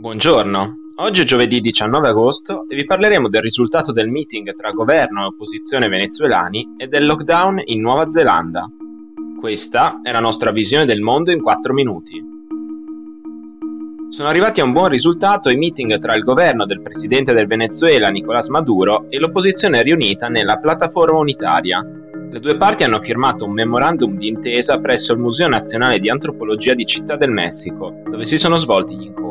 [0.00, 5.24] Buongiorno, oggi è giovedì 19 agosto e vi parleremo del risultato del meeting tra governo
[5.24, 8.66] e opposizione venezuelani e del lockdown in Nuova Zelanda.
[9.38, 12.18] Questa è la nostra visione del mondo in 4 minuti.
[14.08, 18.08] Sono arrivati a un buon risultato i meeting tra il governo del presidente del Venezuela
[18.08, 21.78] Nicolás Maduro e l'opposizione riunita nella piattaforma unitaria.
[21.78, 26.72] Le due parti hanno firmato un memorandum di intesa presso il Museo Nazionale di Antropologia
[26.72, 29.29] di Città del Messico, dove si sono svolti gli incontri.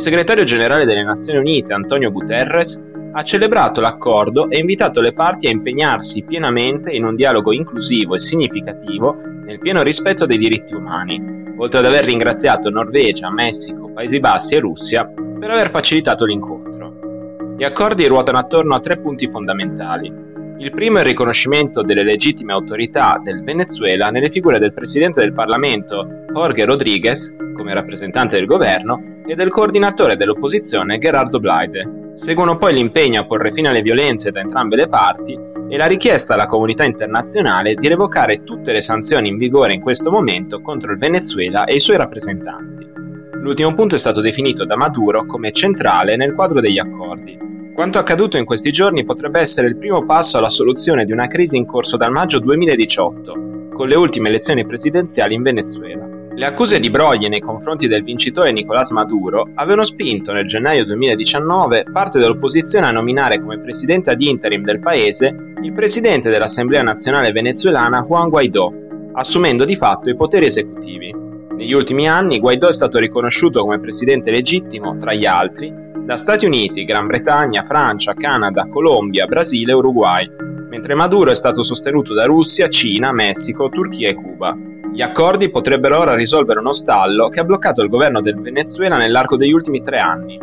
[0.00, 2.82] Il segretario generale delle Nazioni Unite, Antonio Guterres,
[3.12, 8.18] ha celebrato l'accordo e invitato le parti a impegnarsi pienamente in un dialogo inclusivo e
[8.18, 9.14] significativo
[9.44, 14.60] nel pieno rispetto dei diritti umani, oltre ad aver ringraziato Norvegia, Messico, Paesi Bassi e
[14.60, 17.54] Russia per aver facilitato l'incontro.
[17.58, 20.29] Gli accordi ruotano attorno a tre punti fondamentali.
[20.60, 25.32] Il primo è il riconoscimento delle legittime autorità del Venezuela nelle figure del Presidente del
[25.32, 32.10] Parlamento Jorge Rodriguez, come rappresentante del governo, e del coordinatore dell'opposizione Gerardo Blaide.
[32.12, 35.32] Seguono poi l'impegno a porre fine alle violenze da entrambe le parti
[35.70, 40.10] e la richiesta alla comunità internazionale di revocare tutte le sanzioni in vigore in questo
[40.10, 42.86] momento contro il Venezuela e i suoi rappresentanti.
[43.32, 47.48] L'ultimo punto è stato definito da Maduro come centrale nel quadro degli accordi.
[47.74, 51.56] Quanto accaduto in questi giorni potrebbe essere il primo passo alla soluzione di una crisi
[51.56, 56.06] in corso dal maggio 2018, con le ultime elezioni presidenziali in Venezuela.
[56.34, 61.84] Le accuse di broglie nei confronti del vincitore Nicolás Maduro avevano spinto nel gennaio 2019
[61.92, 68.02] parte dell'opposizione a nominare come presidente ad interim del paese il presidente dell'Assemblea nazionale venezuelana
[68.02, 68.72] Juan Guaidó,
[69.12, 71.14] assumendo di fatto i poteri esecutivi.
[71.56, 76.44] Negli ultimi anni Guaidó è stato riconosciuto come presidente legittimo, tra gli altri, da Stati
[76.44, 80.28] Uniti, Gran Bretagna, Francia, Canada, Colombia, Brasile e Uruguay,
[80.68, 84.56] mentre Maduro è stato sostenuto da Russia, Cina, Messico, Turchia e Cuba.
[84.92, 89.36] Gli accordi potrebbero ora risolvere uno stallo che ha bloccato il governo del Venezuela nell'arco
[89.36, 90.36] degli ultimi tre anni.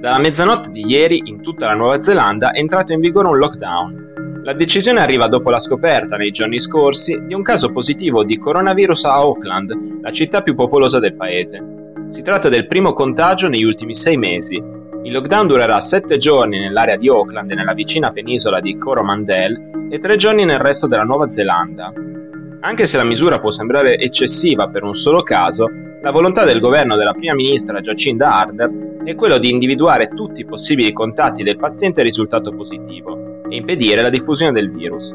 [0.00, 4.40] Dalla mezzanotte di ieri, in tutta la Nuova Zelanda, è entrato in vigore un lockdown.
[4.44, 9.04] La decisione arriva dopo la scoperta, nei giorni scorsi, di un caso positivo di coronavirus
[9.04, 11.77] a Auckland, la città più popolosa del paese.
[12.10, 14.56] Si tratta del primo contagio negli ultimi sei mesi.
[15.02, 20.16] Il lockdown durerà sette giorni nell'area di Auckland nella vicina penisola di Coromandel e tre
[20.16, 21.92] giorni nel resto della Nuova Zelanda.
[22.60, 25.66] Anche se la misura può sembrare eccessiva per un solo caso,
[26.00, 30.46] la volontà del governo della prima ministra Jacinda Ardern è quello di individuare tutti i
[30.46, 35.14] possibili contatti del paziente risultato positivo e impedire la diffusione del virus.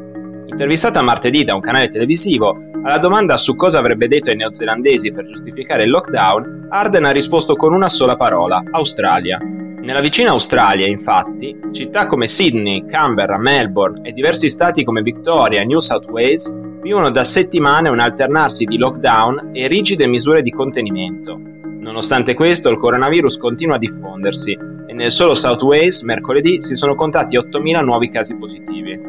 [0.53, 5.25] Intervistata martedì da un canale televisivo, alla domanda su cosa avrebbe detto ai neozelandesi per
[5.25, 9.39] giustificare il lockdown, Arden ha risposto con una sola parola, Australia.
[9.39, 15.65] Nella vicina Australia, infatti, città come Sydney, Canberra, Melbourne e diversi stati come Victoria e
[15.65, 21.35] New South Wales vivono da settimane un alternarsi di lockdown e rigide misure di contenimento.
[21.79, 26.93] Nonostante questo, il coronavirus continua a diffondersi e nel solo South Wales mercoledì si sono
[26.93, 29.02] contati 8.000 nuovi casi positivi.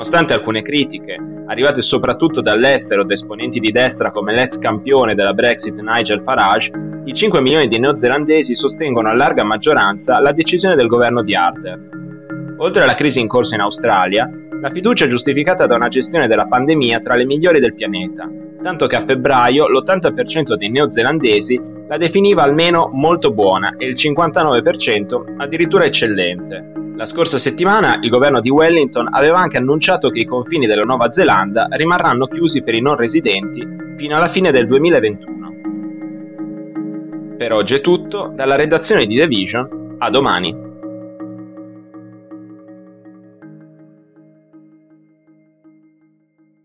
[0.00, 5.78] Nonostante alcune critiche, arrivate soprattutto dall'estero da esponenti di destra come l'ex campione della Brexit
[5.78, 6.72] Nigel Farage,
[7.04, 12.54] i 5 milioni di neozelandesi sostengono a larga maggioranza la decisione del governo di Ardern.
[12.56, 14.26] Oltre alla crisi in corso in Australia,
[14.58, 18.26] la fiducia è giustificata da una gestione della pandemia tra le migliori del pianeta,
[18.62, 25.34] tanto che a febbraio l'80% dei neozelandesi la definiva almeno molto buona e il 59%
[25.36, 26.79] addirittura eccellente.
[27.00, 31.10] La scorsa settimana il governo di Wellington aveva anche annunciato che i confini della Nuova
[31.10, 33.66] Zelanda rimarranno chiusi per i non residenti
[33.96, 35.54] fino alla fine del 2021.
[37.38, 40.69] Per oggi è tutto, dalla redazione di The Vision, a domani.